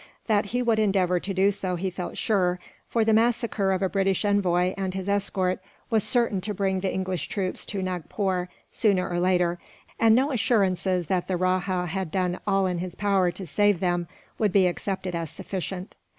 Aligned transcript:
That 0.25 0.45
he 0.45 0.63
would 0.63 0.79
endeavour 0.79 1.19
to 1.19 1.31
do 1.31 1.51
so 1.51 1.75
he 1.75 1.91
felt 1.91 2.17
sure, 2.17 2.59
for 2.87 3.05
the 3.05 3.13
massacre 3.13 3.71
of 3.71 3.83
a 3.83 3.87
British 3.87 4.25
envoy, 4.25 4.73
and 4.75 4.95
his 4.95 5.07
escort, 5.07 5.59
was 5.91 6.03
certain 6.03 6.41
to 6.41 6.55
bring 6.55 6.79
the 6.79 6.91
English 6.91 7.27
troops 7.27 7.67
to 7.67 7.83
Nagpore, 7.83 8.49
sooner 8.71 9.07
or 9.07 9.19
later; 9.19 9.59
and 9.99 10.15
no 10.15 10.31
assurances 10.31 11.05
that 11.05 11.27
the 11.27 11.37
rajah 11.37 11.85
had 11.85 12.09
done 12.09 12.39
all 12.47 12.65
in 12.65 12.79
his 12.79 12.95
power 12.95 13.29
to 13.29 13.45
save 13.45 13.79
them 13.79 14.07
would 14.39 14.51
be 14.51 14.65
accepted 14.65 15.13
as 15.13 15.29
sufficient. 15.29 15.93